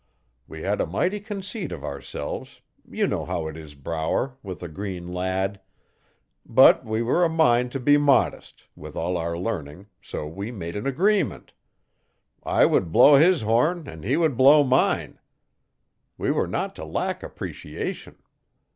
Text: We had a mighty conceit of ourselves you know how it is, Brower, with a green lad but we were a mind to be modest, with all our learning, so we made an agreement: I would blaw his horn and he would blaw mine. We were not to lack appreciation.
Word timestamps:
We 0.47 0.63
had 0.63 0.81
a 0.81 0.87
mighty 0.87 1.19
conceit 1.19 1.71
of 1.71 1.83
ourselves 1.83 2.61
you 2.89 3.05
know 3.05 3.23
how 3.23 3.45
it 3.45 3.55
is, 3.55 3.75
Brower, 3.75 4.35
with 4.41 4.63
a 4.63 4.67
green 4.67 5.13
lad 5.13 5.61
but 6.43 6.83
we 6.83 7.03
were 7.03 7.23
a 7.23 7.29
mind 7.29 7.71
to 7.73 7.79
be 7.79 7.97
modest, 7.97 8.65
with 8.75 8.95
all 8.95 9.15
our 9.15 9.37
learning, 9.37 9.89
so 10.01 10.25
we 10.25 10.51
made 10.51 10.75
an 10.75 10.87
agreement: 10.87 11.53
I 12.41 12.65
would 12.65 12.91
blaw 12.91 13.17
his 13.17 13.43
horn 13.43 13.87
and 13.87 14.03
he 14.03 14.17
would 14.17 14.35
blaw 14.35 14.63
mine. 14.63 15.19
We 16.17 16.31
were 16.31 16.47
not 16.47 16.75
to 16.77 16.83
lack 16.83 17.21
appreciation. 17.21 18.17